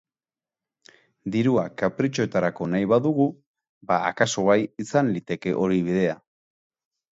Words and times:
Dirua 1.35 1.65
kapritxoetarako 1.81 2.69
nahi 2.73 2.89
badugu, 2.95 3.29
ba 3.93 4.01
akaso 4.09 4.49
bai, 4.51 4.59
izan 4.87 5.15
liteke 5.19 5.57
hori 5.63 5.81
bidea. 5.93 6.19